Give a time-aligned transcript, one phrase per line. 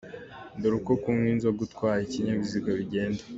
[0.59, 3.21] Dore uko kunywa inzoga utwaye ikinyabiziga bigenda